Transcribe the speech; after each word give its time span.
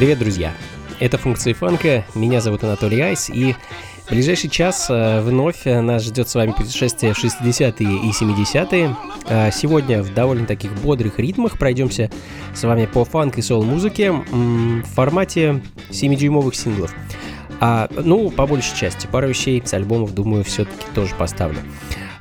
Привет, 0.00 0.18
друзья! 0.18 0.54
Это 0.98 1.18
функции 1.18 1.52
фанка. 1.52 2.06
Меня 2.14 2.40
зовут 2.40 2.64
Анатолий 2.64 3.02
Айс, 3.02 3.28
и 3.28 3.54
в 4.06 4.10
ближайший 4.10 4.48
час 4.48 4.86
э, 4.88 5.20
вновь 5.20 5.66
нас 5.66 6.04
ждет 6.04 6.26
с 6.26 6.34
вами 6.36 6.52
путешествие 6.52 7.12
в 7.12 7.22
60-е 7.22 8.08
и 8.08 8.10
70-е. 8.10 8.96
Э, 9.28 9.50
сегодня 9.52 10.02
в 10.02 10.14
довольно 10.14 10.46
таких 10.46 10.72
бодрых 10.72 11.18
ритмах 11.18 11.58
пройдемся 11.58 12.10
с 12.54 12.62
вами 12.62 12.86
по 12.86 13.04
фанк 13.04 13.36
и 13.36 13.42
сол 13.42 13.62
музыке 13.62 14.10
в 14.10 14.84
формате 14.84 15.60
7-дюймовых 15.90 16.54
синглов. 16.54 16.94
А, 17.60 17.86
ну, 17.90 18.30
по 18.30 18.46
большей 18.46 18.74
части. 18.74 19.06
Пару 19.06 19.28
вещей 19.28 19.62
с 19.62 19.74
альбомов, 19.74 20.14
думаю, 20.14 20.44
все-таки 20.44 20.86
тоже 20.94 21.14
поставлю. 21.14 21.58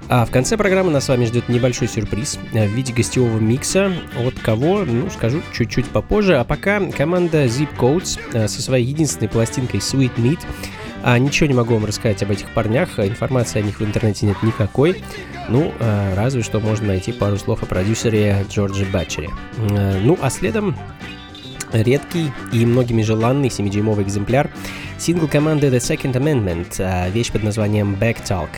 А 0.10 0.26
в 0.26 0.32
конце 0.32 0.58
программы 0.58 0.92
нас 0.92 1.06
с 1.06 1.10
вами 1.10 1.26
ждет 1.26 1.50
небольшой 1.50 1.88
сюрприз 1.88 2.40
э, 2.54 2.68
в 2.68 2.72
виде 2.72 2.92
гостевого 2.92 3.38
микса. 3.38 3.94
От 4.18 4.40
кого, 4.40 4.84
ну, 4.84 5.08
скажу 5.12 5.44
чуть-чуть 5.54 5.86
попозже. 5.86 6.38
А 6.38 6.44
пока 6.44 6.80
команда 6.90 7.46
Zip 7.46 7.70
Codes 7.78 8.20
э, 8.34 8.48
со 8.48 8.60
своей 8.60 8.88
единственной 8.88 9.28
пластинкой 9.28 9.82
Sweet 9.82 10.16
Meat. 10.16 10.40
А 11.04 11.18
ничего 11.20 11.48
не 11.48 11.54
могу 11.54 11.76
вам 11.76 11.86
рассказать 11.86 12.24
об 12.24 12.32
этих 12.32 12.52
парнях, 12.54 13.00
информации 13.00 13.60
о 13.60 13.62
них 13.62 13.80
в 13.80 13.86
интернете 13.86 14.26
нет 14.26 14.42
никакой. 14.42 15.02
Ну, 15.48 15.72
э, 15.80 16.16
разве 16.16 16.42
что 16.42 16.60
можно 16.60 16.88
найти 16.88 17.12
пару 17.12 17.38
слов 17.38 17.62
о 17.62 17.68
продюсере 17.68 18.46
Джорджи 18.50 18.86
Батчере. 18.86 19.30
Ну, 19.58 20.18
а 20.20 20.30
следом 20.32 20.76
редкий 21.72 22.32
и 22.52 22.66
многими 22.66 23.04
желанный 23.04 23.50
7-дюймовый 23.50 24.04
экземпляр 24.04 24.50
сингл 24.98 25.28
команды 25.28 25.68
The 25.68 25.78
Second 25.78 26.14
Amendment, 26.14 27.12
вещь 27.12 27.32
под 27.32 27.44
названием 27.44 27.94
Back 27.94 28.18
Talk. 28.28 28.50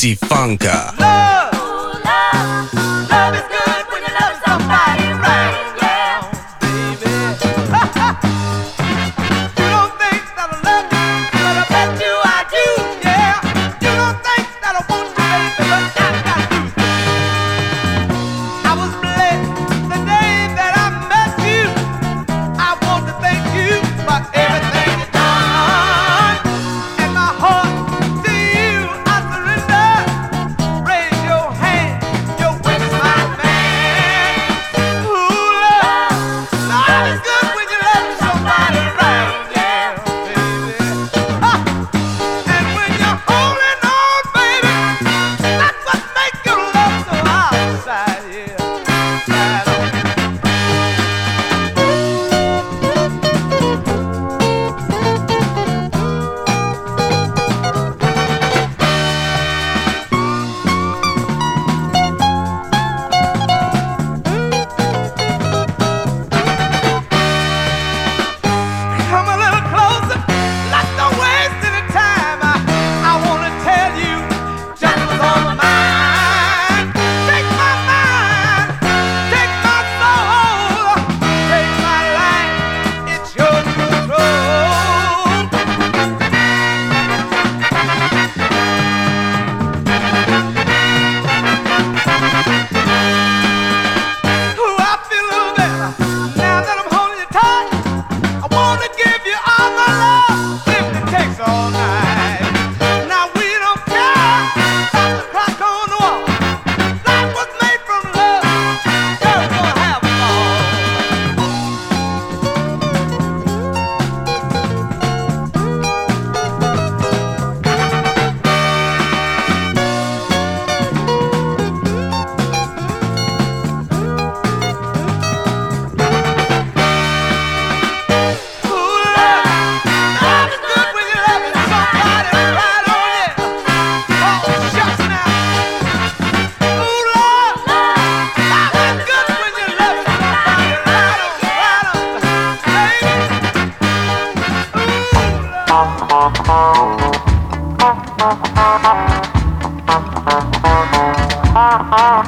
Funka. 0.00 0.89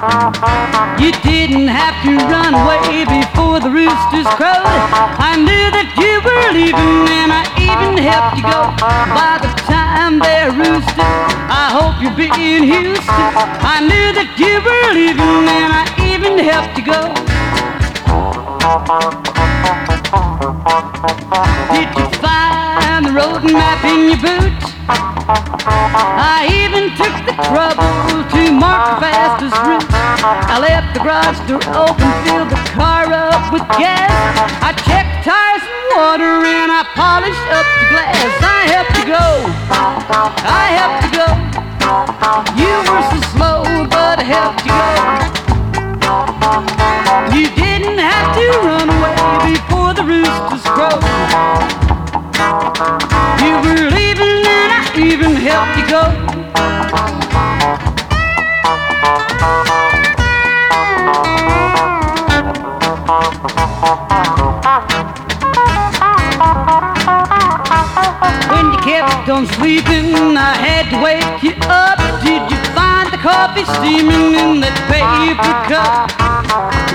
You 0.03 1.13
didn't 1.23 1.69
have 1.69 1.95
to 2.03 2.17
run 2.27 2.55
away 2.55 3.05
before 3.07 3.61
the 3.61 3.71
roosters 3.71 4.27
crowed. 4.35 4.67
I 4.67 5.39
knew 5.39 5.71
that 5.71 5.95
you 5.95 6.19
were 6.27 6.51
leaving 6.51 7.07
and 7.07 7.31
I 7.31 7.47
even 7.63 8.03
helped 8.03 8.35
you 8.35 8.43
go. 8.43 8.67
By 9.15 9.39
the 9.39 9.55
time 9.63 10.19
they're 10.19 10.51
roosted, 10.51 11.07
I 11.47 11.71
hope 11.71 12.03
you'll 12.03 12.19
be 12.19 12.27
in 12.35 12.65
Houston. 12.67 13.15
I 13.63 13.79
knew 13.79 14.11
that 14.19 14.35
you 14.43 14.59
were 14.67 14.91
leaving 14.91 15.47
and 15.47 15.71
I 15.71 15.87
even 16.03 16.35
helped 16.35 16.75
you 16.75 16.83
go. 16.83 17.15
Did 21.71 21.95
you 21.95 22.07
find 22.19 23.07
the 23.07 23.13
road 23.15 23.45
map 23.45 23.85
in 23.87 24.11
your 24.11 24.19
boot? 24.19 25.12
I 25.35 26.45
even 26.61 26.93
took 26.93 27.17
the 27.25 27.33
trouble 27.49 27.89
to 28.37 28.53
mark 28.53 29.01
the 29.01 29.01
fastest 29.01 29.57
route. 29.65 29.89
I 30.21 30.61
left 30.61 30.93
the 30.93 31.01
garage 31.01 31.41
door 31.49 31.65
open, 31.73 32.05
filled 32.29 32.53
the 32.53 32.61
car 32.77 33.09
up 33.09 33.49
with 33.49 33.65
gas. 33.81 34.13
I 34.61 34.77
checked 34.85 35.25
tires 35.25 35.65
and 35.65 35.85
water 35.97 36.45
and 36.45 36.69
I 36.69 36.85
polished 36.93 37.49
up 37.49 37.65
the 37.81 37.89
glass. 37.89 38.29
I 38.45 38.77
helped 38.77 38.93
you 39.01 39.09
go. 39.09 39.49
I 40.45 40.77
helped 40.77 41.09
you 41.09 41.17
go. 41.17 41.33
You 42.61 42.69
were 42.93 43.01
so 43.09 43.17
slow, 43.33 43.65
but 43.89 44.21
I 44.21 44.29
helped 44.29 44.69
you 44.69 44.77
go. 44.77 44.93
You 47.33 47.49
didn't 47.57 47.97
have 47.97 48.37
to 48.37 48.45
run 48.69 48.85
away 49.01 49.17
before 49.49 49.97
the 49.97 50.05
roosters 50.05 50.61
crowed. 50.77 51.01
Helped 55.53 55.77
you 55.77 55.87
go. 55.93 56.03
When 68.49 68.67
you 68.73 68.79
kept 68.81 69.29
on 69.29 69.47
sleeping, 69.59 70.37
I 70.37 70.55
had 70.57 70.89
to 70.91 70.97
wake 71.05 71.43
you 71.45 71.53
up. 71.69 71.99
Did 72.25 72.43
you 72.51 72.59
find 72.73 73.13
the 73.13 73.19
coffee 73.19 73.67
steaming 73.77 74.33
in 74.35 74.61
that 74.65 74.77
paper 74.89 75.55
cup? 75.69 76.09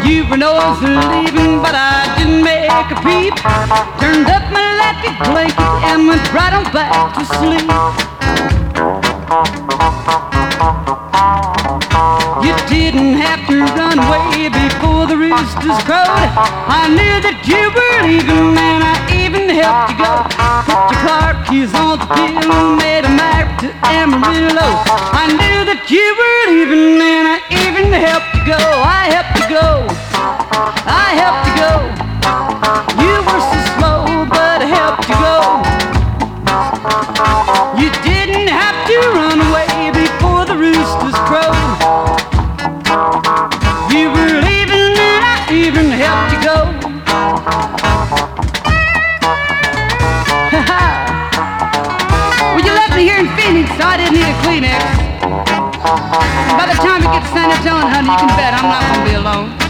You 0.03 0.25
were 0.29 0.37
nosing 0.37 0.97
leaving, 1.13 1.61
but 1.61 1.75
I 1.75 2.09
didn't 2.17 2.41
make 2.41 2.89
a 2.89 2.97
peep. 3.05 3.35
Turned 4.01 4.27
up 4.27 4.43
my 4.51 4.65
electric 4.73 5.15
blanket 5.29 5.71
and 5.93 6.07
went 6.07 6.25
right 6.33 6.53
on 6.53 6.63
back 6.73 7.13
to 7.17 7.25
sleep. 7.37 8.16
You 9.27 9.35
didn't 12.71 13.19
have 13.19 13.43
to 13.49 13.59
run 13.75 13.99
away 13.99 14.47
before 14.47 15.03
the 15.05 15.17
roosters 15.19 15.83
crowed. 15.83 16.31
I 16.71 16.87
knew 16.87 17.19
that 17.19 17.43
you 17.43 17.59
were 17.75 18.07
leaving 18.07 18.55
and 18.55 18.87
I 18.87 18.95
even 19.19 19.51
helped 19.51 19.91
you 19.91 19.99
go. 19.99 20.23
Put 20.63 20.95
your 20.95 21.03
car 21.03 21.35
keys 21.43 21.75
on 21.75 21.99
the 21.99 22.07
pillow, 22.07 22.79
made 22.79 23.03
a 23.03 23.11
mark 23.11 23.51
to 23.67 23.67
Amarillo. 23.83 24.79
I 25.11 25.27
knew 25.35 25.67
that 25.75 25.91
you 25.91 26.07
were 26.15 26.47
leaving 26.47 26.95
and 26.95 27.27
I 27.27 27.43
even 27.67 27.91
helped 27.91 28.31
you 28.31 28.55
go. 28.55 28.63
I 28.63 29.11
helped 29.11 29.43
you 29.43 29.59
go. 29.59 29.91
I 30.87 31.19
helped 31.19 31.51
you 31.51 31.67
go. 31.67 31.83
You 32.95 33.11
were 33.27 33.43
so 33.43 33.59
slow, 33.75 34.23
but 34.31 34.63
I 34.63 34.71
helped 34.71 35.03
you 35.11 35.19
go. 35.19 35.67
You 37.75 37.91
didn't 38.07 38.16
honey, 57.75 58.09
you 58.09 58.17
can 58.17 58.27
bet 58.37 58.53
I'm 58.53 58.69
not 58.69 58.81
gonna 58.87 59.03
be 59.03 59.15
alone. 59.15 59.66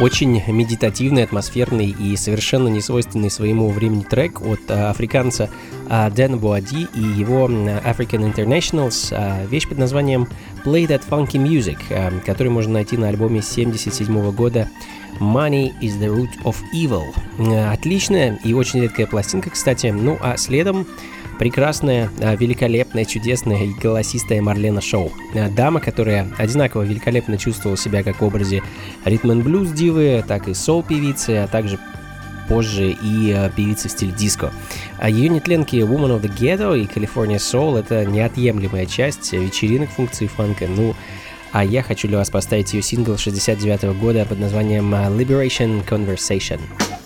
Очень 0.00 0.42
медитативный, 0.48 1.24
атмосферный 1.24 1.88
и 1.88 2.16
совершенно 2.16 2.68
несвойственный 2.68 3.30
своему 3.30 3.70
времени 3.70 4.02
трек 4.02 4.42
от 4.42 4.60
а, 4.68 4.90
африканца 4.90 5.48
а, 5.88 6.10
Дэна 6.10 6.36
Буади 6.36 6.86
и 6.94 7.00
его 7.00 7.48
African 7.48 8.32
Internationals, 8.32 9.08
а, 9.12 9.44
вещь 9.46 9.68
под 9.68 9.78
названием 9.78 10.28
Play 10.64 10.86
That 10.86 11.02
Funky 11.08 11.42
Music, 11.42 11.78
который 12.24 12.48
можно 12.48 12.74
найти 12.74 12.96
на 12.96 13.08
альбоме 13.08 13.40
1977 13.40 14.32
года 14.32 14.68
Money 15.18 15.72
is 15.80 15.98
the 15.98 16.08
Root 16.08 16.42
of 16.44 16.56
Evil. 16.74 17.14
Отличная 17.72 18.38
и 18.44 18.52
очень 18.52 18.82
редкая 18.82 19.06
пластинка, 19.06 19.50
кстати. 19.50 19.86
Ну 19.86 20.18
а 20.20 20.36
следом 20.36 20.86
прекрасная, 21.38 22.10
а, 22.20 22.34
великолепная, 22.36 23.04
чудесная 23.04 23.64
и 23.64 23.72
голосистая 23.72 24.42
Марлена 24.42 24.80
Шоу. 24.80 25.12
А, 25.34 25.48
дама, 25.48 25.80
которая 25.80 26.28
одинаково 26.38 26.82
великолепно 26.82 27.38
чувствовала 27.38 27.76
себя 27.76 28.02
как 28.02 28.20
в 28.20 28.24
образе 28.24 28.62
ритм 29.04 29.40
блюз 29.40 29.70
дивы, 29.70 30.24
так 30.26 30.48
и 30.48 30.54
сол 30.54 30.82
певицы, 30.82 31.30
а 31.30 31.46
также 31.46 31.78
позже 32.48 32.90
и 32.90 33.32
э, 33.36 33.50
певицы 33.56 33.88
в 33.88 33.90
стиле 33.90 34.12
диско. 34.12 34.52
А 34.98 35.10
ее 35.10 35.28
нетленки 35.28 35.76
Woman 35.76 36.18
of 36.18 36.22
the 36.22 36.32
Ghetto 36.32 36.78
и 36.78 36.84
California 36.86 37.38
Soul— 37.38 37.78
это 37.80 38.04
неотъемлемая 38.04 38.86
часть 38.86 39.32
вечеринок 39.32 39.90
функции 39.90 40.28
фанка. 40.28 40.68
Ну, 40.68 40.94
а 41.50 41.64
я 41.64 41.82
хочу 41.82 42.06
для 42.06 42.18
вас 42.18 42.30
поставить 42.30 42.72
ее 42.72 42.82
сингл 42.82 43.16
69 43.16 43.84
-го 43.84 43.98
года 43.98 44.24
под 44.26 44.38
названием 44.38 44.94
Liberation 44.94 45.84
Conversation. 45.84 46.60
Funka. 46.78 47.05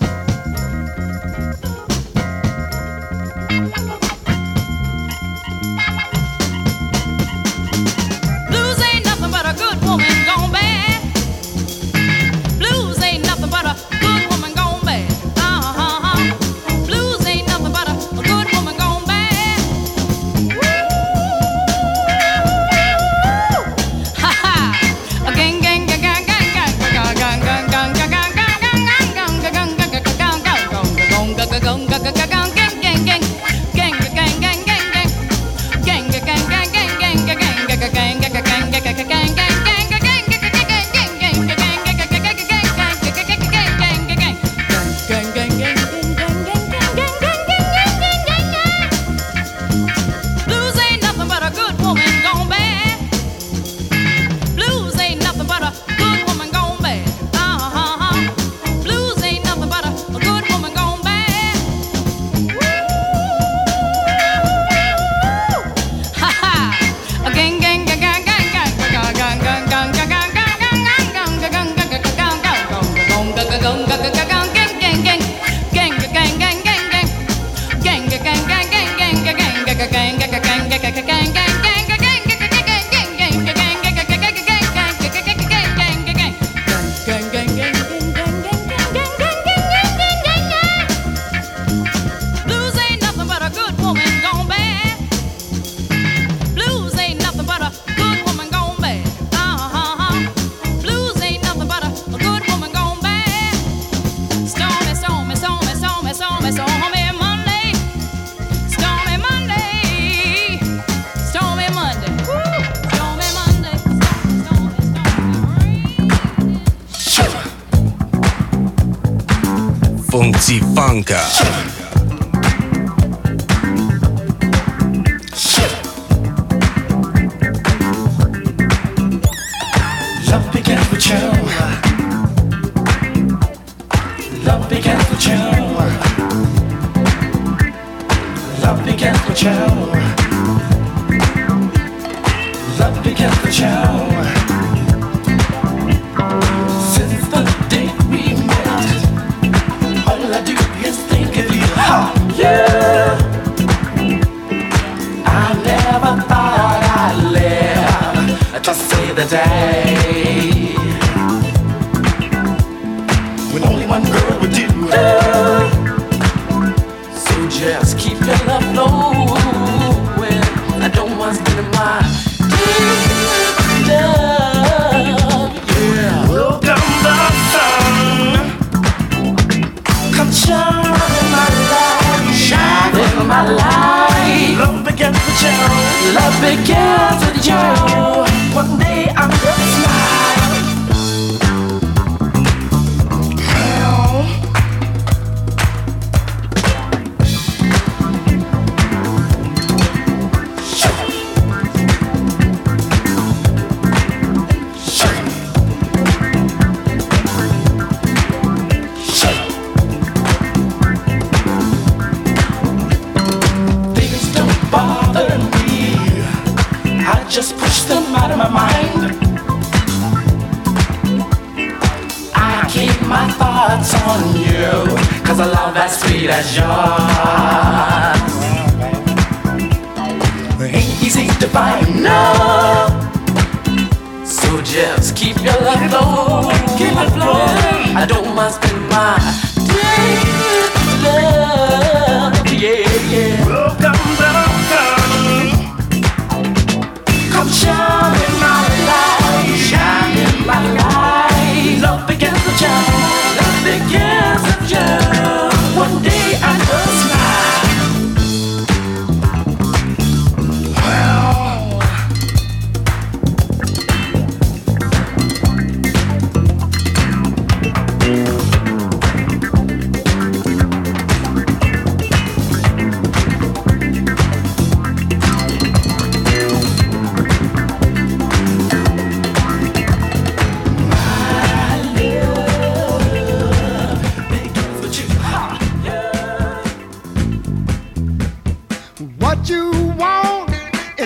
Shine 121.03 121.50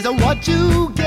So 0.05 0.13
what 0.13 0.47
you 0.47 0.91
get. 0.93 1.04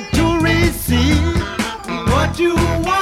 to 0.00 0.38
receive 0.40 1.18
what 2.08 2.38
you 2.38 2.54
want. 2.54 2.97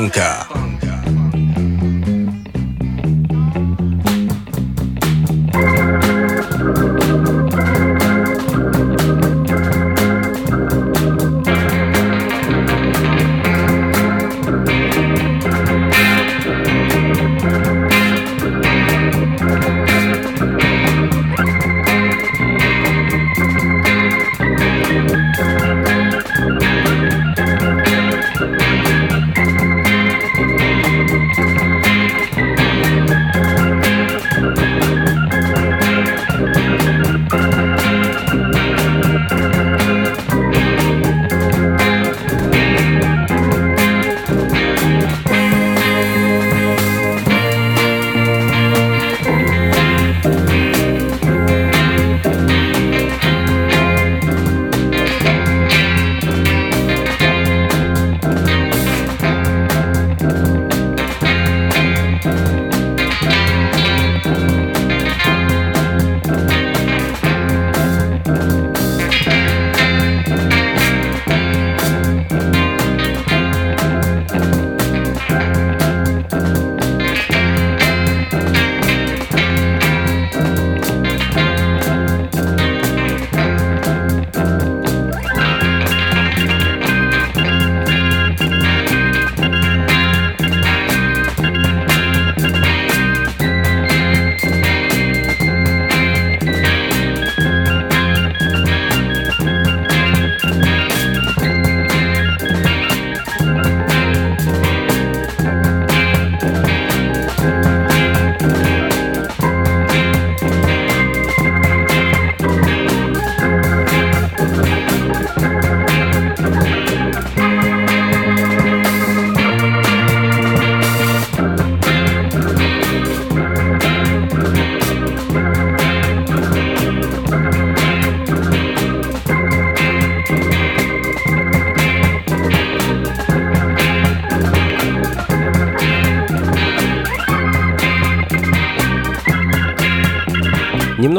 Branca. 0.00 0.49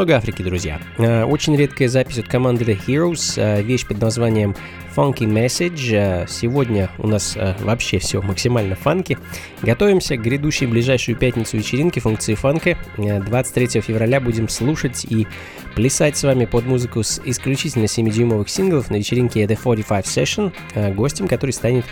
Немного 0.02 0.18
Африки, 0.18 0.42
друзья. 0.42 0.82
Э, 0.98 1.26
Очень 1.26 1.56
редкая 1.56 1.88
запись 1.88 2.18
от 2.18 2.28
команды 2.28 2.66
The 2.66 2.76
Heroes, 2.88 3.34
э, 3.36 3.62
вещь 3.62 3.86
под 3.86 4.02
названием 4.02 4.56
Funky 4.96 5.28
Message. 5.28 5.94
Э, 5.94 6.26
Сегодня 6.28 6.90
у 6.98 7.06
нас 7.06 7.38
вообще 7.60 8.00
все 8.00 8.20
максимально 8.20 8.76
фанки. 8.76 9.20
Готовимся 9.62 10.18
к 10.18 10.24
грядущей 10.24 10.66
ближайшую 10.66 11.18
пятницу 11.18 11.56
вечеринки 11.56 12.00
функции 12.00 12.34
фанка. 12.34 12.80
Э, 12.98 13.20
23 13.20 13.80
февраля 13.82 14.20
будем 14.20 14.50
слушать 14.50 15.06
и 15.08 15.28
плясать 15.76 16.18
с 16.18 16.24
вами 16.24 16.46
под 16.46 16.66
музыку 16.66 17.04
с 17.04 17.22
исключительно 17.24 17.86
7-дюймовых 17.86 18.50
синглов 18.50 18.90
на 18.90 18.96
вечеринке 18.96 19.44
The 19.44 19.56
45 19.62 20.06
Session, 20.08 20.96
гостем 20.96 21.28
который 21.28 21.52
станет 21.52 21.86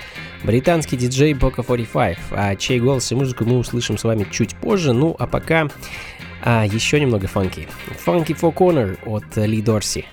британский 0.43 0.97
диджей 0.97 1.33
Boca 1.33 1.63
45, 1.63 2.17
а 2.31 2.55
чей 2.55 2.79
голос 2.79 3.11
и 3.11 3.15
музыку 3.15 3.45
мы 3.45 3.59
услышим 3.59 3.99
с 3.99 4.03
вами 4.03 4.25
чуть 4.31 4.55
позже. 4.55 4.93
Ну, 4.93 5.15
а 5.19 5.27
пока 5.27 5.67
а, 6.43 6.65
еще 6.65 6.99
немного 6.99 7.27
фанки. 7.27 7.67
Funky 8.05 8.35
Four 8.39 8.53
Corner 8.53 8.97
от 9.05 9.37
Ли 9.37 9.61
Дорси. 9.61 10.05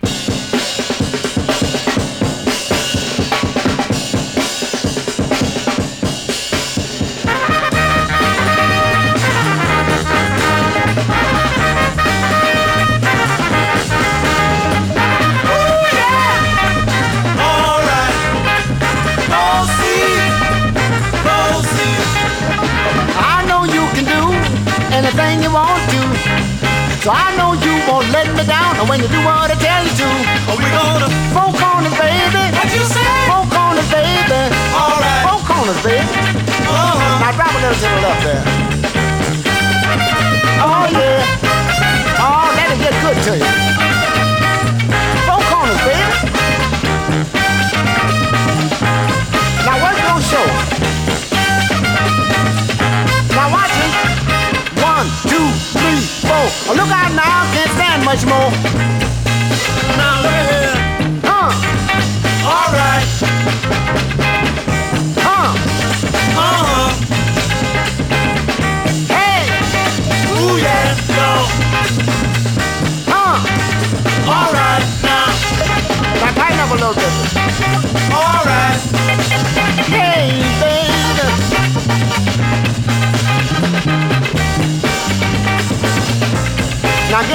Can't 58.25 58.55
stand 58.55 58.86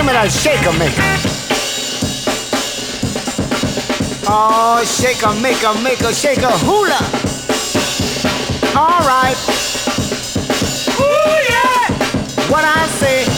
give 0.01 0.07
me 0.07 0.13
that 0.13 0.31
shaker 0.31 0.73
maker. 0.79 1.03
Oh, 4.27 4.83
shaker 4.83 5.33
maker, 5.41 5.73
maker, 5.83 6.11
shaker, 6.11 6.49
hula. 6.65 6.97
All 8.75 9.01
right. 9.05 9.37
Ooh, 10.99 11.37
yeah. 11.51 12.49
What 12.49 12.65
I 12.65 12.87
say. 12.99 13.30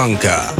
Funky 0.00 0.59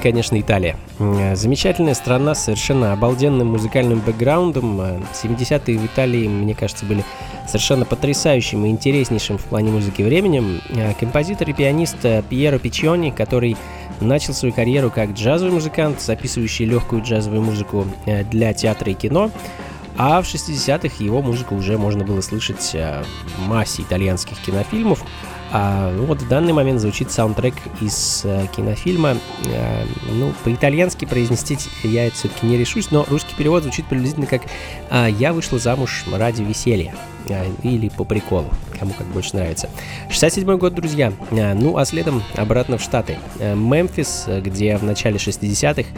конечно, 0.00 0.40
Италия. 0.40 0.76
М, 0.98 1.36
Замечательная 1.36 1.94
страна 1.94 2.34
с 2.34 2.44
совершенно 2.44 2.92
обалденным 2.92 3.46
музыкальным 3.48 4.00
бэкграундом. 4.00 4.80
Э, 4.80 5.00
70-е 5.12 5.78
в 5.78 5.86
Италии, 5.86 6.26
мне 6.28 6.54
кажется, 6.54 6.84
были 6.84 7.04
совершенно 7.46 7.84
потрясающим 7.84 8.64
и 8.64 8.68
интереснейшим 8.70 9.38
в 9.38 9.44
плане 9.44 9.70
музыки 9.70 10.02
временем. 10.02 10.60
Э, 10.70 10.92
Композитор 10.98 11.48
и 11.50 11.52
пианист 11.52 11.96
э, 12.04 12.22
Пьеро 12.28 12.58
Пичони, 12.58 13.10
который 13.10 13.56
начал 14.00 14.32
свою 14.34 14.54
карьеру 14.54 14.90
как 14.90 15.10
джазовый 15.10 15.52
музыкант, 15.54 16.00
записывающий 16.00 16.64
легкую 16.64 17.02
джазовую 17.02 17.42
музыку 17.42 17.86
э, 18.06 18.24
для 18.24 18.52
театра 18.54 18.90
и 18.90 18.94
кино. 18.94 19.30
А 19.96 20.22
в 20.22 20.24
60-х 20.24 21.04
его 21.04 21.20
музыку 21.20 21.54
уже 21.54 21.76
можно 21.76 22.04
было 22.04 22.20
слышать 22.22 22.70
э, 22.74 23.02
в 23.36 23.48
массе 23.48 23.82
итальянских 23.82 24.38
кинофильмов. 24.38 25.04
А 25.52 25.90
ну, 25.90 26.04
вот 26.04 26.22
в 26.22 26.28
данный 26.28 26.52
момент 26.52 26.80
звучит 26.80 27.10
саундтрек 27.10 27.54
из 27.80 28.22
э, 28.24 28.46
кинофильма. 28.54 29.16
Э, 29.46 29.84
ну, 30.12 30.32
по-итальянски 30.44 31.04
произнести 31.04 31.58
я 31.82 32.06
это 32.06 32.16
все-таки 32.16 32.46
не 32.46 32.56
решусь, 32.56 32.90
но 32.90 33.04
русский 33.08 33.34
перевод 33.34 33.62
звучит 33.64 33.86
приблизительно 33.86 34.26
как 34.26 34.42
а, 34.90 35.08
«Я 35.08 35.32
вышла 35.32 35.58
замуж 35.58 36.04
ради 36.12 36.42
веселья» 36.42 36.94
э, 37.28 37.46
или 37.62 37.88
по 37.88 38.04
приколу, 38.04 38.46
кому 38.78 38.92
как 38.92 39.06
больше 39.08 39.36
нравится. 39.36 39.68
67 40.10 40.56
год, 40.56 40.74
друзья. 40.74 41.12
Э, 41.30 41.54
ну, 41.54 41.76
а 41.76 41.84
следом 41.84 42.22
обратно 42.34 42.78
в 42.78 42.82
Штаты. 42.82 43.18
Э, 43.38 43.54
Мемфис, 43.54 44.24
э, 44.26 44.40
где 44.40 44.76
в 44.76 44.84
начале 44.84 45.16
60-х 45.16 45.88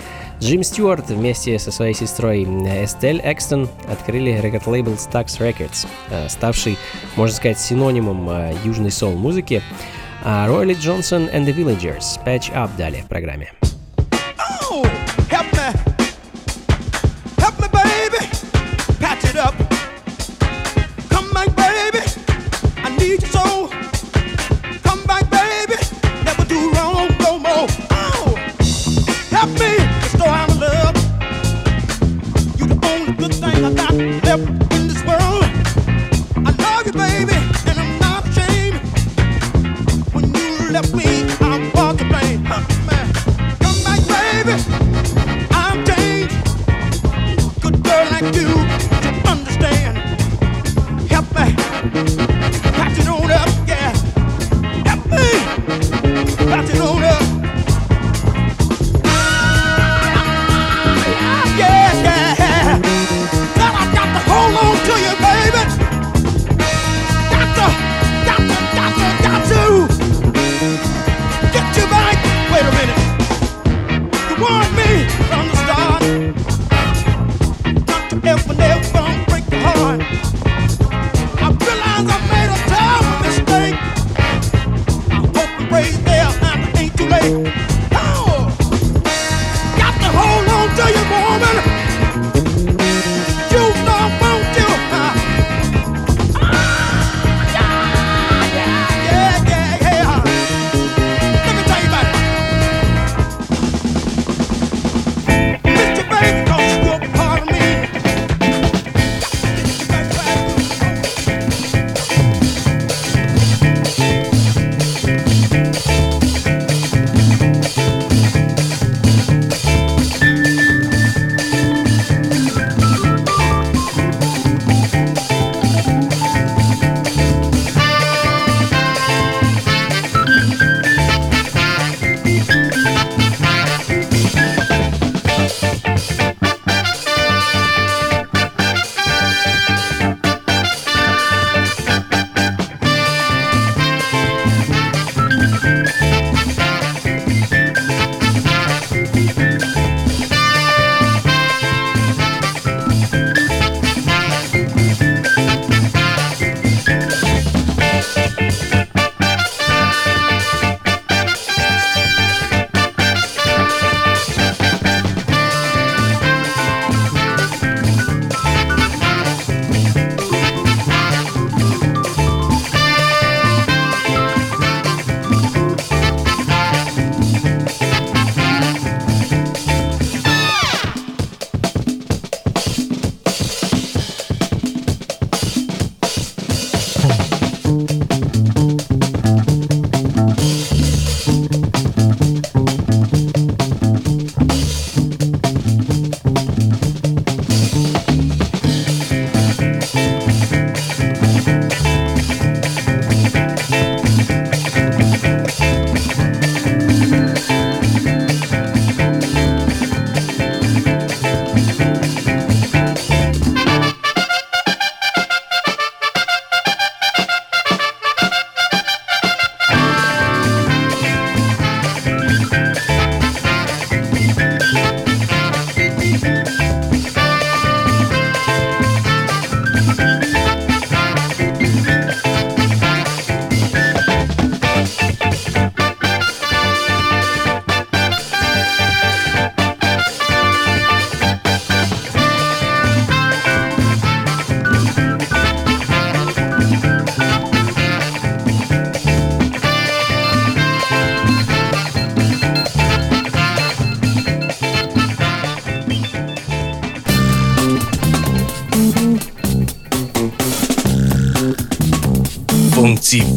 Джим 0.41 0.62
Стюарт 0.62 1.11
вместе 1.11 1.59
со 1.59 1.71
своей 1.71 1.95
сестрой 1.95 2.45
э, 2.45 2.85
Эстель 2.85 3.21
Экстон 3.23 3.69
открыли 3.91 4.41
рекорд-лейбл 4.41 4.93
Stax 4.95 5.38
Records, 5.38 5.87
э, 6.11 6.29
ставший, 6.29 6.79
можно 7.17 7.35
сказать, 7.35 7.59
синонимом 7.59 8.29
э, 8.31 8.55
южной 8.65 8.91
соул-музыки. 8.91 9.41
А 10.24 10.48
Ройли 10.48 10.74
Джонсон 10.74 11.30
and 11.34 11.46
the 11.46 11.56
Villagers 11.56 12.24
Patch 12.26 12.54
Up 12.54 12.70
далее 12.78 13.04
в 13.04 13.08
программе. 13.08 13.52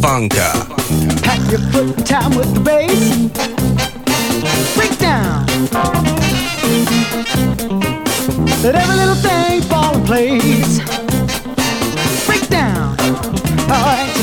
Funka. 0.06 0.50
Pack 1.24 1.42
your 1.50 1.62
foot 1.72 1.98
in 1.98 2.04
time 2.04 2.36
with 2.38 2.54
the 2.54 2.60
bass. 2.60 3.18
Break 4.76 4.96
down. 5.00 5.48
Let 8.62 8.76
every 8.76 8.96
little 8.98 9.16
thing 9.16 9.64
fall 9.64 9.96
in 9.98 10.04
place. 10.06 10.80
Break 12.28 12.48
down. 12.50 12.96
Alright. 13.68 14.14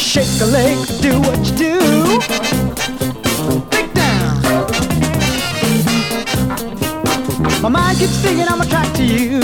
Shake 0.00 0.40
a 0.40 0.46
leg, 0.46 0.78
do 1.02 1.20
what 1.20 1.38
you 1.46 1.54
do. 1.66 1.78
Break 3.68 3.92
down. 3.92 4.40
My 7.60 7.68
mind 7.68 7.98
keeps 7.98 8.16
thinking 8.22 8.48
I'm 8.48 8.62
attracted 8.62 8.96
to 8.96 9.04
you. 9.04 9.42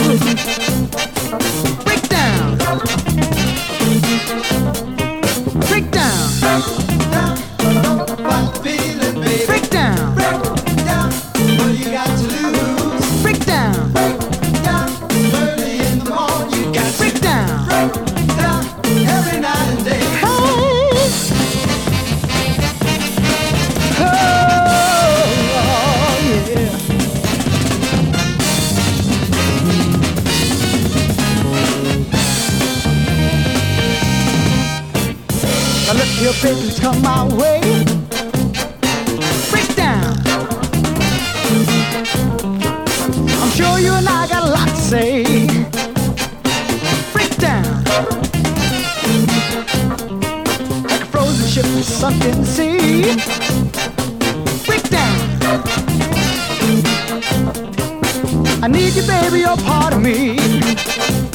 I 58.60 58.66
need 58.66 58.94
you, 58.94 59.06
baby, 59.06 59.40
you're 59.40 59.56
part 59.56 59.94
of 59.94 60.02
me. 60.02 61.27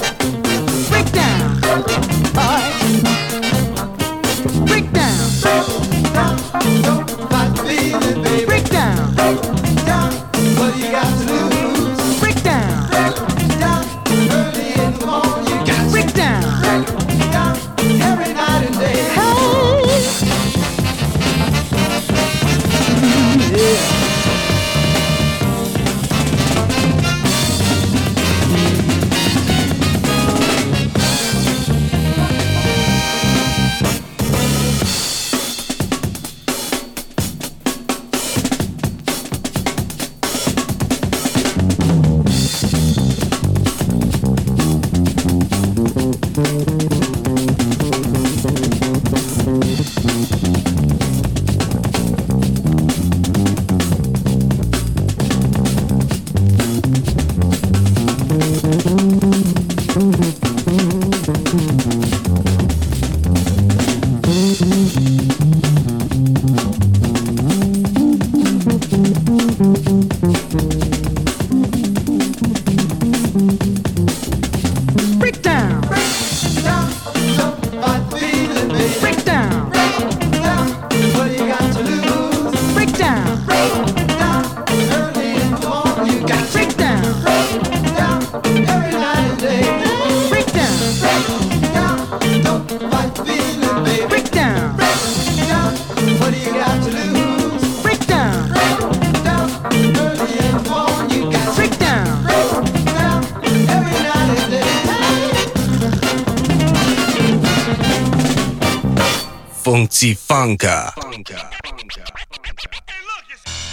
Funka. 111.23 111.51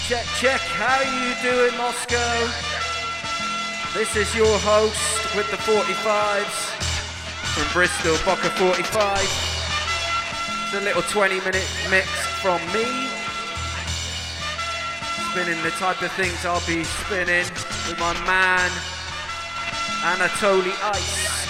Check, 0.06 0.24
check, 0.38 0.60
how 0.60 1.00
you 1.02 1.34
doing, 1.42 1.76
Moscow? 1.76 2.48
This 3.94 4.14
is 4.16 4.34
your 4.34 4.58
host 4.58 5.34
with 5.34 5.50
the 5.50 5.56
45s 5.58 6.46
from 7.54 7.72
Bristol, 7.72 8.16
Boca 8.24 8.50
45. 8.50 9.18
It's 10.64 10.74
a 10.74 10.80
little 10.80 11.02
20 11.02 11.38
minute 11.40 11.66
mix 11.90 12.08
from 12.40 12.60
me. 12.72 13.08
Spinning 15.30 15.62
the 15.62 15.70
type 15.78 16.02
of 16.02 16.12
things 16.12 16.44
I'll 16.44 16.64
be 16.66 16.84
spinning 16.84 17.46
with 17.86 17.98
my 17.98 18.14
man 18.26 18.70
Anatoly 20.02 20.74
Ice 20.82 21.40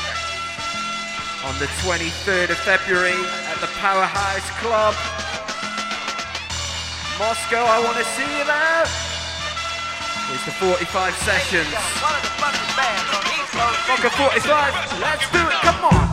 on 1.44 1.58
the 1.58 1.66
23rd 1.80 2.50
of 2.50 2.58
February 2.58 3.12
at 3.48 3.58
the 3.60 3.68
Powerhouse 3.78 4.50
Club. 4.60 5.19
Moscow, 7.20 7.62
I 7.62 7.78
want 7.84 7.98
to 7.98 8.04
see 8.16 8.22
you 8.22 8.44
there. 8.48 8.82
It's 10.32 10.44
the 10.46 10.52
45 10.52 11.14
sessions. 11.16 11.68
Boca 13.86 14.08
45, 14.08 15.00
let's 15.02 15.30
do 15.30 15.38
it, 15.38 15.52
come 15.60 15.84
on. 15.84 16.09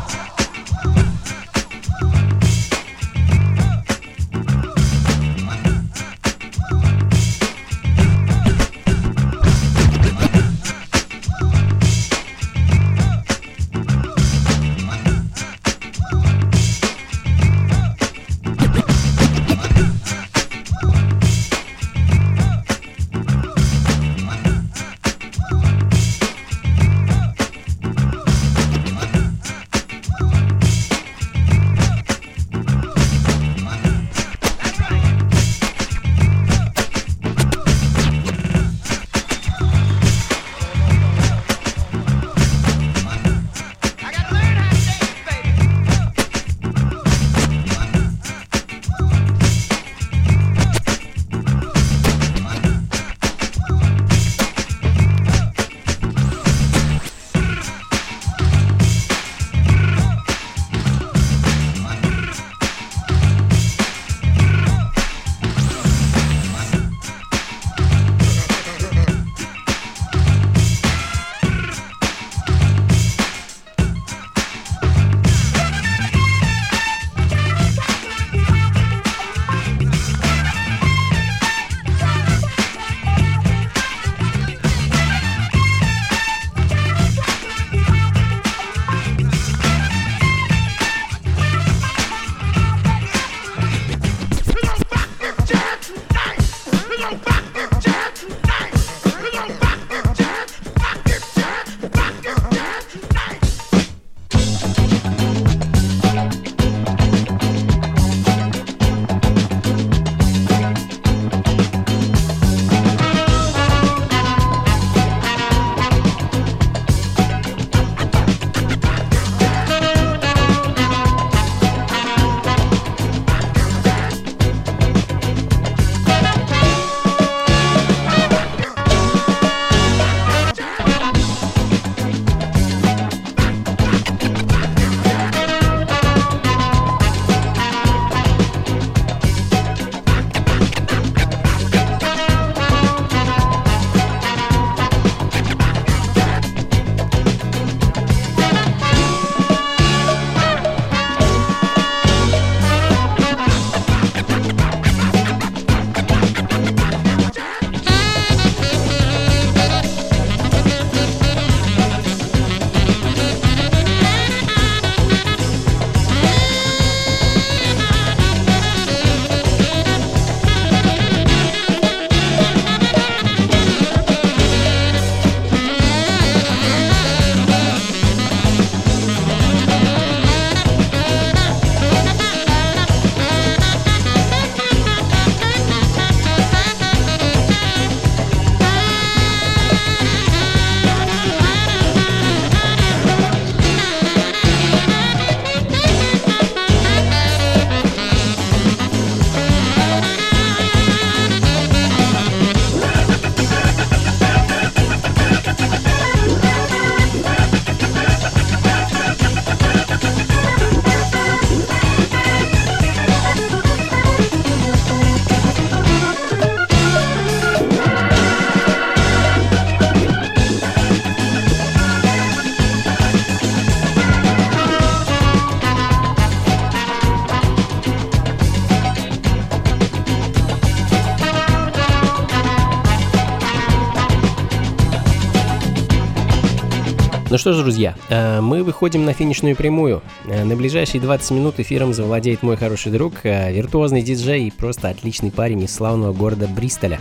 Что 237.47 237.53
ж, 237.53 237.61
друзья, 237.61 237.95
э, 238.09 238.41
мы 238.41 238.61
выходим 238.61 239.05
на 239.05 239.13
финишную 239.13 239.55
прямую. 239.55 240.01
Э, 240.25 240.43
На 240.43 240.57
ближайшие 240.57 240.99
20 240.99 241.31
минут 241.31 241.61
эфиром 241.61 241.93
завладеет 241.93 242.43
мой 242.43 242.57
хороший 242.57 242.91
друг, 242.91 243.13
э, 243.23 243.53
виртуозный 243.53 244.01
диджей 244.01 244.47
и 244.47 244.51
просто 244.51 244.89
отличный 244.89 245.31
парень 245.31 245.63
из 245.63 245.73
славного 245.73 246.11
города 246.11 246.45
Бристоля. 246.45 246.99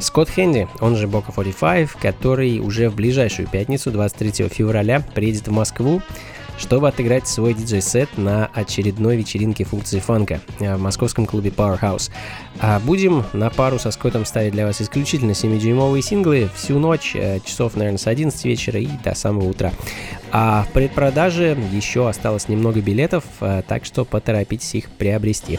Скотт 0.00 0.30
Хенди, 0.30 0.66
он 0.80 0.96
же 0.96 1.06
Бока 1.06 1.30
45, 1.30 1.92
который 1.92 2.58
уже 2.58 2.88
в 2.88 2.96
ближайшую 2.96 3.46
пятницу, 3.46 3.92
23 3.92 4.48
февраля, 4.48 5.00
приедет 5.14 5.46
в 5.46 5.52
Москву, 5.52 6.02
чтобы 6.58 6.88
отыграть 6.88 7.26
свой 7.28 7.54
диджей-сет 7.54 8.16
на 8.16 8.50
очередной 8.54 9.16
вечеринке 9.16 9.64
функции 9.64 9.98
фанка 9.98 10.40
э, 10.60 10.76
в 10.76 10.80
московском 10.80 11.26
клубе 11.26 11.50
Powerhouse. 11.50 12.10
А 12.60 12.80
будем 12.80 13.24
на 13.32 13.50
пару 13.50 13.78
со 13.78 13.90
Скоттом 13.90 14.24
ставить 14.24 14.52
для 14.52 14.66
вас 14.66 14.80
исключительно 14.80 15.32
7-дюймовые 15.32 16.02
синглы 16.02 16.48
всю 16.54 16.78
ночь, 16.78 17.12
э, 17.14 17.40
часов, 17.44 17.76
наверное, 17.76 17.98
с 17.98 18.06
11 18.06 18.44
вечера 18.44 18.80
и 18.80 18.88
до 19.02 19.14
самого 19.14 19.48
утра. 19.48 19.72
А 20.32 20.64
в 20.68 20.72
предпродаже 20.72 21.56
еще 21.72 22.08
осталось 22.08 22.48
немного 22.48 22.80
билетов, 22.80 23.24
э, 23.40 23.62
так 23.66 23.84
что 23.84 24.04
поторопитесь 24.04 24.74
их 24.74 24.90
приобрести. 24.90 25.58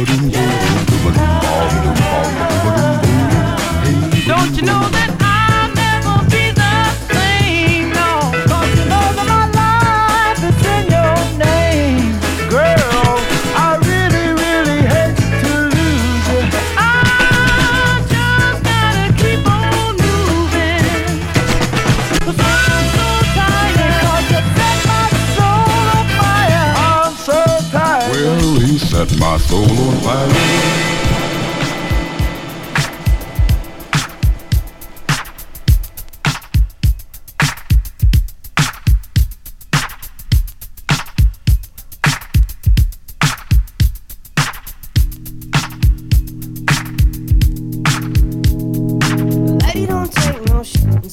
Don't 0.00 0.16
you 4.56 4.62
know 4.62 4.88
that 4.88 4.99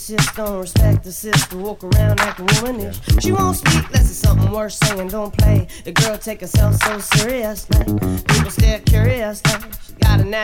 sister, 0.08 0.42
don't 0.42 0.60
respect 0.62 1.04
the 1.04 1.12
sister. 1.12 1.58
walk 1.58 1.84
around 1.84 2.18
like 2.20 2.40
a 2.40 2.44
womanish. 2.44 2.98
She 3.20 3.34
won't 3.34 3.58
speak 3.58 3.86
unless 3.88 4.10
it's 4.10 4.20
something 4.20 4.50
worth 4.52 4.72
saying, 4.72 5.10
don't 5.10 5.38
play. 5.38 5.68
The 5.84 5.92
girl 5.92 6.18
take 6.18 6.40
herself 6.40 6.76
so 6.76 7.00
seriously. 7.00 7.17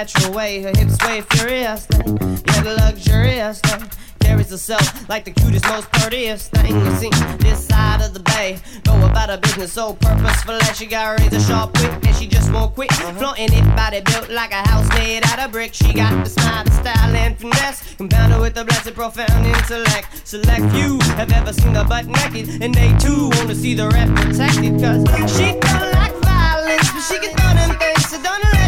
Natural 0.04 0.34
way, 0.34 0.62
her 0.62 0.72
hips 0.76 0.98
sway 0.98 1.22
furiously. 1.22 1.98
The 2.04 2.76
luxuriously. 2.78 3.88
Carries 4.20 4.50
herself 4.50 5.08
like 5.08 5.24
the 5.24 5.32
cutest, 5.32 5.66
most 5.68 5.90
prettiest 5.94 6.52
thing 6.52 6.76
you 6.76 6.92
seen 6.96 7.12
this 7.38 7.68
side 7.68 8.02
of 8.02 8.14
the 8.14 8.20
bay. 8.20 8.60
Go 8.84 8.96
about 9.06 9.30
her 9.30 9.38
business 9.38 9.72
so 9.72 9.94
purposeful 9.94 10.58
that 10.60 10.76
she 10.76 10.88
got 10.88 11.20
razor 11.20 11.40
sharp 11.40 11.74
wit 11.80 12.06
and 12.06 12.16
she 12.18 12.28
just 12.28 12.52
won't 12.52 12.76
quit. 12.76 12.92
Uh-huh. 12.92 13.14
Flaunting 13.14 13.54
it, 13.54 13.66
body 13.78 14.02
built 14.02 14.30
like 14.30 14.52
a 14.52 14.68
house 14.68 14.90
made 14.90 15.24
out 15.26 15.40
of 15.40 15.52
brick. 15.52 15.74
She 15.74 15.94
got 15.94 16.12
the 16.22 16.30
smile, 16.30 16.66
the 16.66 16.72
style, 16.72 17.16
and 17.16 17.38
finesse. 17.40 17.96
Compounded 17.96 18.42
with 18.42 18.58
a 18.58 18.66
blessed, 18.66 18.94
profound 18.94 19.46
intellect. 19.46 20.28
Select 20.28 20.64
few 20.74 21.00
have 21.16 21.32
ever 21.32 21.54
seen 21.54 21.76
her 21.76 21.86
butt 21.86 22.08
naked, 22.08 22.62
and 22.62 22.74
they 22.74 22.92
too 22.98 23.30
wanna 23.36 23.56
see 23.56 23.74
the 23.74 23.88
rep 23.88 24.10
protected. 24.16 24.82
Cause 24.82 25.38
she 25.38 25.52
don't 25.60 25.92
like 25.96 26.16
violence, 26.24 26.92
but 26.92 27.04
she 27.08 27.20
can 27.20 27.32
throw 27.38 27.54
them 27.56 27.80
things, 27.80 28.10
so 28.10 28.22
don't 28.22 28.63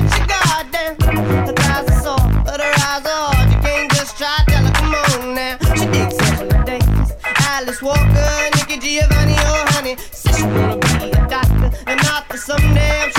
eyes 2.96 3.06
hard. 3.06 3.52
You 3.52 3.60
can't 3.60 3.92
just 3.92 4.18
try, 4.18 4.38
tell 4.48 4.64
her, 4.64 4.72
come 4.74 4.96
on 4.96 5.36
now. 5.36 5.58
She 5.76 5.86
digs 5.88 6.18
Angela 6.22 6.66
Davis, 6.66 7.14
Alice 7.48 7.82
Walker, 7.82 8.50
Nikki 8.56 8.78
Giovanni, 8.80 9.34
or 9.34 9.64
honey. 9.74 9.96
Says 10.12 10.38
she 10.38 10.44
wanna 10.44 10.78
be 11.00 11.12
a 11.12 11.28
doctor, 11.28 11.72
and 11.88 12.00
author 12.02 12.38
someday. 12.38 13.15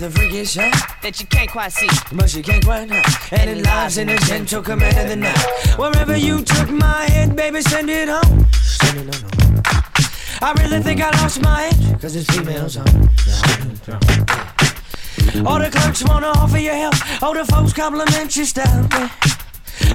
With 0.00 0.16
a 0.16 0.18
freaky 0.18 0.44
shot, 0.44 0.72
that 1.02 1.20
you 1.20 1.26
can't 1.26 1.50
quite 1.50 1.72
see. 1.72 1.88
but 2.12 2.34
you 2.34 2.42
can't 2.42 2.64
quite 2.64 2.90
hide. 2.90 3.40
And 3.40 3.50
it 3.50 3.64
lies 3.64 3.98
in 3.98 4.08
a 4.08 4.16
gentle 4.18 4.62
command 4.62 4.96
of 4.98 5.08
the 5.08 5.16
night. 5.16 5.78
Wherever 5.78 6.16
you 6.16 6.42
took 6.42 6.70
my 6.70 7.04
head, 7.10 7.36
baby, 7.36 7.60
send 7.60 7.90
it 7.90 8.08
home. 8.08 8.46
Send 8.52 8.98
it 8.98 9.14
on 9.14 9.22
home. 9.22 9.62
I 10.42 10.52
really 10.62 10.82
think 10.82 11.00
I 11.02 11.10
lost 11.22 11.42
my 11.42 11.66
edge, 11.66 12.00
cause 12.00 12.16
it's 12.16 12.30
females 12.34 12.76
on. 12.76 12.88
All 15.46 15.58
the 15.58 15.70
clerks 15.70 16.02
wanna 16.04 16.28
offer 16.28 16.58
you 16.58 16.70
help, 16.70 17.22
all 17.22 17.34
the 17.34 17.44
folks 17.44 17.72
compliment 17.72 18.34
your 18.36 18.46
style. 18.46 18.86
Yeah. 18.92 19.10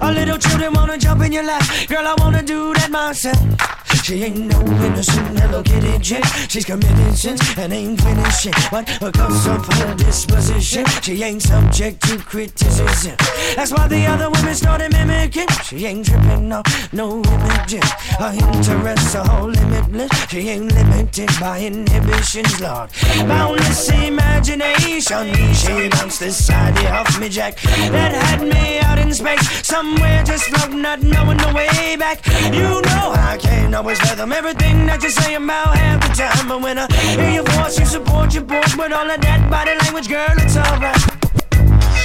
All 0.02 0.12
little 0.12 0.38
children 0.38 0.74
wanna 0.74 0.98
jump 0.98 1.24
in 1.24 1.32
your 1.32 1.44
lap, 1.44 1.64
girl, 1.88 2.06
I 2.06 2.16
wanna 2.20 2.44
do 2.44 2.74
that 2.76 2.92
myself. 2.92 3.85
She 4.06 4.22
ain't 4.22 4.38
no 4.38 4.62
innocent 4.62 5.40
Hello 5.40 5.64
Kitty 5.64 5.98
chick. 5.98 6.24
She's 6.48 6.64
committed 6.64 7.18
sins 7.18 7.42
and 7.58 7.74
ain't 7.74 8.00
finished 8.00 8.46
yet. 8.46 8.56
But 8.70 8.86
because 9.02 9.48
of 9.48 9.66
her 9.66 9.96
disposition, 9.96 10.86
she 11.02 11.24
ain't 11.24 11.42
subject 11.42 12.04
to 12.04 12.20
criticism. 12.20 13.16
That's 13.56 13.72
why 13.72 13.88
the 13.88 14.06
other 14.06 14.30
women 14.30 14.54
started 14.54 14.92
mimicking. 14.92 15.48
She 15.64 15.88
ain't 15.88 16.06
tripping 16.06 16.54
off 16.54 16.94
no 16.94 17.20
images. 17.24 17.90
Her 18.20 18.32
interests 18.32 19.16
are 19.16 19.28
all 19.28 19.48
limitless. 19.48 20.12
She 20.30 20.50
ain't 20.50 20.72
limited 20.72 21.32
by 21.40 21.62
inhibitions, 21.62 22.62
Lord. 22.62 22.92
Boundless 23.28 23.90
imagination. 23.90 25.34
She 25.56 25.90
bounced 25.90 26.20
this 26.20 26.48
idea 26.52 26.92
off 26.92 27.20
me, 27.20 27.28
Jack. 27.28 27.56
That 27.90 28.14
had 28.14 28.42
me 28.44 28.78
out 28.82 29.00
in 29.00 29.12
space. 29.16 29.66
Somewhere 29.66 30.24
just 30.24 30.44
floating, 30.44 30.84
not 30.84 31.02
knowing 31.02 31.38
the 31.38 31.52
way 31.56 31.96
back. 31.96 32.24
You 32.54 32.84
know 32.84 33.14
I 33.18 33.40
can't 33.42 33.74
always 33.74 33.95
always 33.96 34.10
let 34.10 34.18
them. 34.18 34.32
Everything 34.32 34.86
that 34.88 35.02
you 35.04 35.10
say, 35.10 35.36
I'm 35.36 35.50
out 35.50 35.78
half 35.78 36.02
the 36.02 36.14
time. 36.16 36.48
But 36.48 36.62
when 36.62 36.78
I 36.78 36.92
hear 36.92 37.30
your 37.30 37.44
voice, 37.44 37.80
you 37.80 37.86
support 37.86 38.34
your 38.34 38.44
boys. 38.44 38.76
with 38.76 38.92
all 38.92 39.10
of 39.10 39.22
that 39.22 39.50
body 39.50 39.72
language, 39.84 40.08
girl. 40.10 40.28
It's 40.38 40.58
alright. 40.58 40.96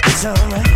It's 0.06 0.24
alright. 0.24 0.66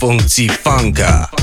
Funky 0.00 0.48
Funka. 0.48 1.39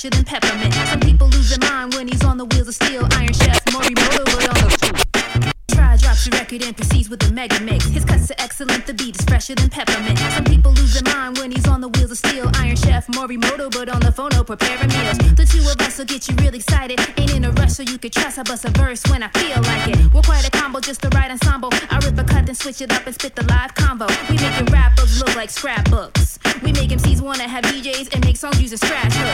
Fresher 0.00 0.16
than 0.16 0.24
peppermint. 0.24 0.72
Some 0.88 1.00
people 1.00 1.28
lose 1.28 1.50
their 1.50 1.70
mind 1.70 1.94
when 1.94 2.08
he's 2.08 2.24
on 2.24 2.38
the 2.38 2.44
wheels 2.46 2.68
of 2.68 2.74
steel. 2.74 3.06
Iron 3.12 3.32
Chef, 3.32 3.64
Morimoto, 3.66 4.24
but 4.24 4.48
on 4.48 4.68
the 4.68 5.54
Try 5.68 5.96
drops 5.96 6.26
a 6.26 6.30
record 6.30 6.62
and 6.62 6.76
proceeds 6.76 7.08
with 7.10 7.22
a 7.28 7.32
mega 7.32 7.60
mix. 7.60 7.86
His 7.86 8.04
cuts 8.04 8.30
are 8.30 8.34
excellent, 8.38 8.86
the 8.86 8.94
beat 8.94 9.18
is 9.18 9.24
fresher 9.26 9.54
than 9.54 9.68
peppermint. 9.68 10.18
Some 10.36 10.44
people 10.44 10.72
lose 10.72 10.94
their 10.94 11.14
mind 11.14 11.38
when 11.38 11.50
he's 11.50 11.68
on 11.68 11.80
the 11.80 11.88
wheels 11.88 12.10
of 12.10 12.18
steel. 12.18 12.50
Iron 12.54 12.76
Chef, 12.76 13.06
Morimoto, 13.08 13.70
but 13.70 13.88
on 13.88 14.00
the 14.00 14.12
phone, 14.12 14.30
oh, 14.34 14.44
preparing 14.44 14.88
meals. 14.88 15.18
The 15.36 15.44
two 15.44 15.60
of 15.68 15.80
us 15.86 15.98
will 15.98 16.06
get 16.06 16.28
you 16.28 16.34
real 16.36 16.54
excited. 16.54 16.98
Ain't 17.18 17.34
in 17.34 17.44
a 17.44 17.50
rush, 17.52 17.72
so 17.72 17.82
you 17.82 17.98
can 17.98 18.10
trust 18.10 18.38
I 18.38 18.42
bust 18.42 18.64
a 18.64 18.70
verse 18.70 19.02
when 19.10 19.22
I 19.22 19.28
feel 19.28 19.60
like 19.62 19.88
it. 19.88 20.12
We're 20.14 20.22
quite 20.22 20.46
a 20.46 20.50
combo, 20.50 20.80
just 20.80 21.02
the 21.02 21.10
right 21.10 21.30
ensemble. 21.30 21.70
I 21.90 21.98
rip 22.04 22.18
a 22.18 22.24
cut, 22.24 22.46
then 22.46 22.54
switch 22.54 22.80
it 22.80 22.92
up 22.92 23.06
and 23.06 23.14
spit 23.14 23.36
the 23.36 23.44
live 23.52 23.74
combo. 23.74 24.06
We 24.28 24.36
making 24.36 24.66
rappers 24.72 25.20
look 25.20 25.36
like 25.36 25.50
scrapbooks. 25.50 26.38
We 26.62 26.72
make 26.72 26.90
MCs 26.90 27.20
wanna 27.20 27.48
have 27.48 27.64
DJs 27.64 28.14
and 28.14 28.24
make 28.24 28.36
songs 28.36 28.60
using 28.60 28.78
scratch 28.78 29.12
hooks. 29.14 29.29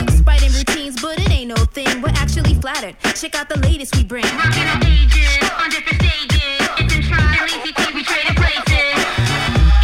Actually. 2.87 3.13
Check 3.13 3.35
out 3.35 3.49
the 3.49 3.59
latest 3.59 3.95
we 3.95 4.03
bring. 4.03 4.23
Rocking 4.23 4.67
on 4.67 4.85
ages, 4.85 5.37
on 5.57 5.69
different 5.69 6.01
stages. 6.01 6.59
It's 6.79 6.93
in 6.95 7.01
try, 7.03 7.37
lazy 7.41 7.71
T, 7.73 7.81
we 7.93 8.03
trading 8.03 8.35
places. 8.35 8.95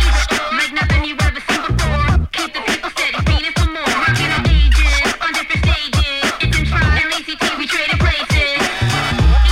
Either 0.03 0.39
or, 0.39 0.55
like 0.57 0.73
nothing 0.73 1.03
you 1.05 1.15
ever 1.19 1.41
seen 1.47 1.61
before. 1.67 2.27
Keep 2.31 2.53
the 2.53 2.61
people 2.61 2.89
steady, 2.91 3.19
feeding 3.27 3.53
for 3.57 3.67
more. 3.69 3.83
Rocking 3.83 4.31
on 4.31 4.43
ages, 4.47 5.09
on 5.21 5.31
different 5.33 5.61
stages. 5.63 6.23
It's 6.43 6.57
in 6.57 6.65
try, 6.65 7.03
lazy 7.11 7.35
T, 7.35 7.45
we 7.57 7.67
trading 7.67 7.99
places. 7.99 8.61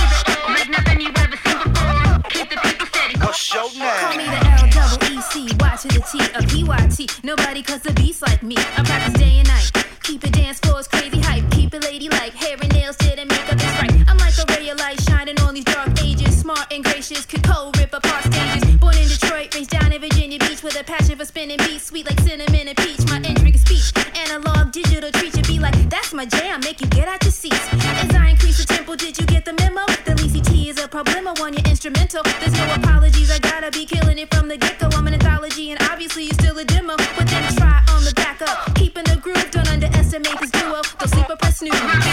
Either 0.00 0.20
or, 0.44 0.54
like 0.56 0.70
nothing 0.70 1.00
you 1.00 1.10
ever 1.12 1.36
seen 1.44 1.58
before. 1.60 2.22
Keep 2.32 2.48
the 2.50 2.58
people 2.62 2.88
steady. 2.88 3.14
Call 3.20 4.16
me 4.16 4.26
the 4.26 4.40
L 4.48 4.66
double 4.72 5.00
E 5.12 5.20
C 5.20 5.48
Y 5.60 5.76
to 5.82 5.88
the 5.88 6.00
T 6.00 6.12
a 6.34 6.42
P 6.46 6.64
Y 6.64 6.86
T. 6.88 7.08
Nobody 7.22 7.62
cuts 7.62 7.84
the 7.84 7.92
beats 7.92 8.22
like 8.22 8.42
me. 8.42 8.56
I 8.56 8.82
practice 8.84 9.14
day 9.20 9.38
and 9.38 9.48
night. 9.48 9.70
Keep 10.02 10.24
it 10.24 10.32
dance 10.32 10.58
floors 10.58 10.88
crazy 10.88 11.20
hype. 11.20 11.48
Keep 11.50 11.74
it 11.74 11.82
lady 11.84 12.08
like 12.08 12.34
hair 12.34 12.56
and 12.60 12.71
nails 12.71 12.71
did 12.71 12.71
and 12.71 12.71
Smart 17.02 17.28
could 17.28 17.42
cold 17.42 17.76
rip 17.78 17.92
apart 17.92 18.22
stages. 18.22 18.76
Born 18.76 18.96
in 18.96 19.08
Detroit, 19.08 19.52
raised 19.56 19.70
down 19.70 19.90
in 19.92 20.00
Virginia 20.00 20.38
Beach 20.38 20.62
with 20.62 20.80
a 20.80 20.84
passion 20.84 21.18
for 21.18 21.24
spinning 21.24 21.58
beats, 21.58 21.86
sweet 21.86 22.06
like 22.06 22.20
cinnamon 22.20 22.68
and 22.68 22.76
peach. 22.76 23.00
My 23.10 23.16
intrigue 23.16 23.56
is 23.56 23.62
speech, 23.62 23.90
analog, 24.16 24.70
digital 24.70 25.10
treat 25.10 25.36
you 25.36 25.42
be 25.42 25.58
like 25.58 25.74
that's 25.90 26.14
my 26.14 26.26
jam. 26.26 26.60
Make 26.60 26.80
you 26.80 26.86
get 26.86 27.08
out 27.08 27.20
your 27.24 27.32
seats. 27.32 27.58
As 27.72 28.14
I 28.14 28.28
increase 28.30 28.64
the 28.64 28.72
tempo, 28.72 28.94
did 28.94 29.18
you 29.18 29.26
get 29.26 29.44
the 29.44 29.52
memo? 29.54 29.84
The 30.04 30.14
Lisi 30.14 30.46
T 30.46 30.68
is 30.68 30.78
a 30.78 30.86
problemo 30.86 31.34
on 31.40 31.54
your 31.54 31.66
instrumental. 31.66 32.22
There's 32.38 32.52
no 32.52 32.72
apologies, 32.74 33.32
I 33.32 33.40
gotta 33.40 33.72
be 33.72 33.84
killing 33.84 34.18
it 34.18 34.32
from 34.32 34.46
the 34.46 34.56
get 34.56 34.78
go. 34.78 34.88
I'm 34.92 35.08
an 35.08 35.14
anthology, 35.14 35.72
and 35.72 35.82
obviously 35.90 36.24
you're 36.24 36.34
still 36.34 36.56
a 36.58 36.64
demo. 36.64 36.94
But 37.18 37.26
then 37.26 37.42
try 37.54 37.82
on 37.90 38.04
the 38.04 38.12
backup, 38.14 38.76
keeping 38.76 39.04
the 39.04 39.16
groove. 39.16 39.50
Don't 39.50 39.68
underestimate 39.68 40.38
this 40.38 40.52
duo. 40.52 40.82
Don't 41.00 41.08
sleep 41.08 41.28
or 41.28 41.36
press 41.36 41.58
snooze. 41.58 42.11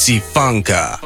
Patsy 0.00 0.18
Funka. 0.18 0.99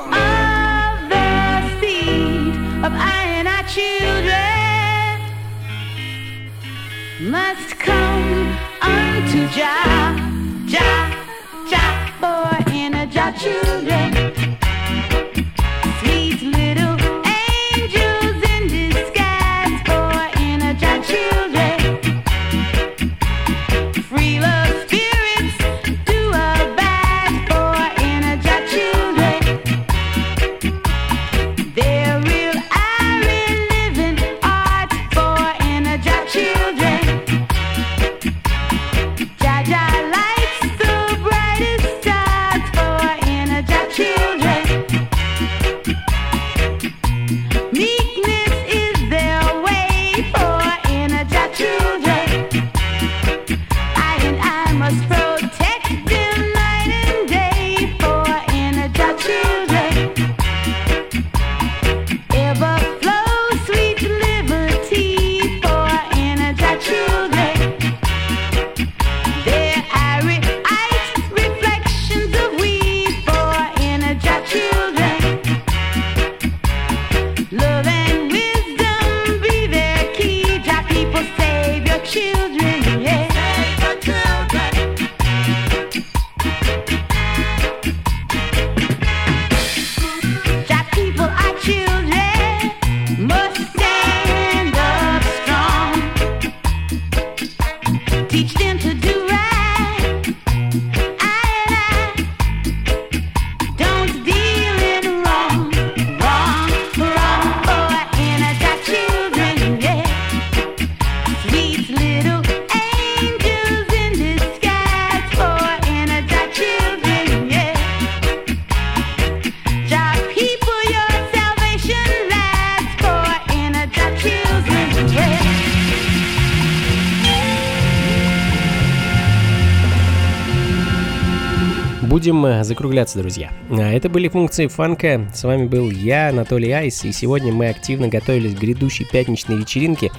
Закругляться, 132.84 133.18
друзья. 133.18 133.50
А, 133.70 133.94
Это 133.94 134.10
были 134.10 134.28
функции 134.28 134.66
фанка. 134.66 135.30
С 135.34 135.42
вами 135.44 135.66
был 135.66 135.90
я, 135.90 136.28
Анатолий 136.28 136.70
Айс, 136.70 137.02
и 137.04 137.12
сегодня 137.12 137.50
мы 137.50 137.70
активно 137.70 138.08
готовились 138.08 138.54
к 138.54 138.58
грядущей 138.58 139.06
пятничной 139.10 139.56
вечеринке. 139.56 140.12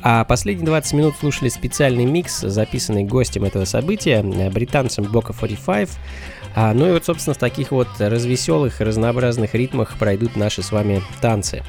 А 0.00 0.24
последние 0.24 0.64
20 0.64 0.92
минут 0.94 1.14
слушали 1.20 1.50
специальный 1.50 2.06
микс, 2.06 2.40
записанный 2.40 3.04
гостем 3.04 3.44
этого 3.44 3.66
события, 3.66 4.24
э, 4.24 4.50
британцем 4.50 5.04
Бока 5.04 5.34
45. 5.34 5.90
А, 6.54 6.72
ну 6.72 6.88
и 6.88 6.92
вот, 6.92 7.04
собственно, 7.04 7.34
в 7.34 7.38
таких 7.38 7.70
вот 7.70 7.88
развеселых, 7.98 8.80
разнообразных 8.80 9.54
ритмах 9.54 9.98
пройдут 9.98 10.36
наши 10.36 10.62
с 10.62 10.72
вами 10.72 11.02
танцы. 11.20 11.64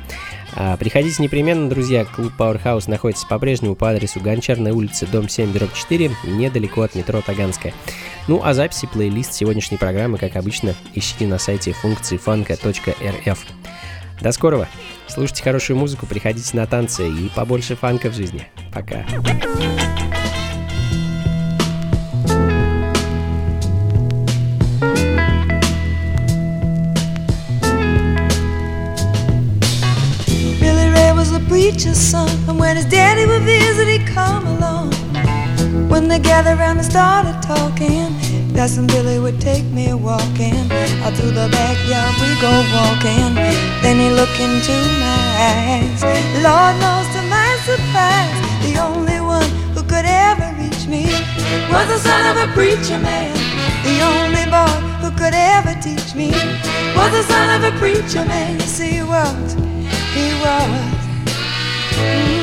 А, 0.55 0.77
Приходите 0.77 1.21
непременно, 1.21 1.69
друзья. 1.69 2.05
Клуб 2.05 2.31
Powerhouse 2.37 2.89
находится 2.89 3.27
по-прежнему 3.27 3.75
по 3.75 3.89
адресу 3.89 4.21
Гончарной 4.21 4.71
улицы, 4.71 5.07
дом 5.11 5.27
7, 5.27 5.51
дробь 5.51 5.73
4, 5.73 6.09
недалеко 6.23 6.83
от 6.83 6.95
метро 6.95 7.21
Таганская. 7.21 7.73
Ну 8.27 8.41
а 8.43 8.53
записи, 8.53 8.87
плейлист 8.87 9.33
сегодняшней 9.33 9.77
программы, 9.77 10.17
как 10.17 10.35
обычно, 10.35 10.75
ищите 10.93 11.25
на 11.27 11.39
сайте 11.39 11.71
функции 11.71 12.17
фанка.рф. 12.17 13.45
До 14.21 14.31
скорого! 14.31 14.67
Слушайте 15.07 15.43
хорошую 15.43 15.77
музыку, 15.77 16.05
приходите 16.05 16.57
на 16.57 16.67
танцы 16.67 17.07
и 17.07 17.29
побольше 17.29 17.75
фанка 17.75 18.09
в 18.09 18.13
жизни. 18.13 18.47
Пока! 18.73 19.05
Preacher's 31.47 31.97
son, 31.97 32.29
and 32.49 32.59
when 32.59 32.75
his 32.75 32.85
daddy 32.85 33.25
would 33.25 33.41
visit, 33.41 33.87
he'd 33.87 34.05
come 34.05 34.45
along. 34.45 34.56
Gathered 36.07 36.59
around 36.59 36.77
and 36.77 36.85
started 36.85 37.39
talking, 37.41 38.11
when 38.53 38.87
Billy 38.87 39.19
would 39.19 39.39
take 39.39 39.63
me 39.65 39.93
walking. 39.93 40.69
Out 41.03 41.13
through 41.13 41.31
the 41.31 41.47
backyard 41.51 42.13
we 42.19 42.29
go 42.41 42.51
walking. 42.73 43.35
Then 43.81 43.97
he 43.97 44.09
looked 44.09 44.39
into 44.39 44.73
my 44.99 45.23
eyes. 45.39 46.03
Lord 46.43 46.75
knows 46.81 47.07
to 47.15 47.21
my 47.29 47.51
surprise, 47.63 48.33
the 48.65 48.75
only 48.81 49.21
one 49.21 49.49
who 49.73 49.83
could 49.83 50.05
ever 50.05 50.51
reach 50.59 50.87
me 50.87 51.05
was 51.71 51.87
the 51.87 51.99
son 51.99 52.23
of 52.31 52.49
a 52.49 52.51
preacher 52.53 52.99
man. 52.99 53.33
The 53.83 54.01
only 54.01 54.45
boy 54.51 54.73
who 54.99 55.11
could 55.11 55.33
ever 55.33 55.79
teach 55.79 56.13
me 56.15 56.31
was 56.97 57.11
the 57.11 57.23
son 57.23 57.47
of 57.55 57.73
a 57.73 57.77
preacher 57.77 58.25
man. 58.25 58.59
Yes, 58.59 58.79
he 58.79 59.01
was. 59.01 59.53
He 60.13 60.33
was. 60.43 60.97
Mm, 61.95 62.36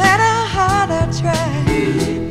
matter 0.00 0.32
how 0.56 0.88
I 0.88 1.04
try. 1.20 1.46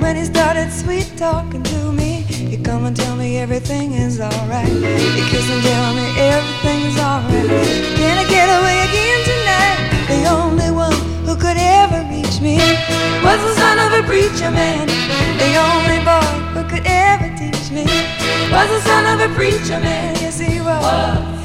When 0.01 0.15
he 0.15 0.25
started 0.25 0.71
sweet 0.71 1.13
talking 1.15 1.63
to 1.63 1.91
me, 1.91 2.11
he 2.51 2.57
come 2.57 2.85
and 2.85 2.95
tell 2.95 3.15
me 3.15 3.37
everything 3.37 3.93
is 3.93 4.19
alright. 4.19 4.73
He 5.15 5.21
kiss 5.31 5.47
and 5.53 5.61
tell 5.61 5.93
me 5.93 6.07
everything 6.33 6.79
is 6.89 6.97
alright. 6.97 7.49
Can 7.99 8.15
I 8.17 8.25
get 8.35 8.47
away 8.57 8.77
again 8.89 9.19
tonight? 9.31 9.79
The 10.13 10.21
only 10.39 10.71
one 10.85 10.97
who 11.25 11.35
could 11.35 11.59
ever 11.81 12.01
reach 12.09 12.41
me 12.41 12.57
was 13.25 13.39
the 13.47 13.53
son 13.61 13.77
of 13.85 13.91
a 13.99 14.03
preacher 14.11 14.51
man. 14.51 14.87
The 15.43 15.51
only 15.69 15.99
boy 16.09 16.29
who 16.55 16.61
could 16.71 16.85
ever 16.85 17.29
teach 17.37 17.69
me 17.71 17.85
was 18.53 18.67
the 18.75 18.81
son 18.89 19.03
of 19.13 19.17
a 19.29 19.29
preacher 19.35 19.79
man. 19.79 20.15
Yes, 20.15 20.39
he 20.39 20.59
was. 20.59 21.38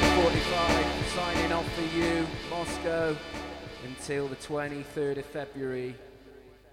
45, 0.00 1.06
signing 1.14 1.52
off 1.52 1.72
for 1.74 1.96
you, 1.96 2.26
Moscow, 2.48 3.16
until 3.84 4.28
the 4.28 4.36
23rd 4.36 5.18
of 5.18 5.24
February. 5.26 5.94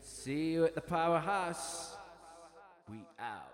See 0.01 0.51
you 0.51 0.65
at 0.65 0.75
the 0.75 0.81
Powerhouse. 0.81 1.95
We 2.89 2.97
out. 3.19 3.46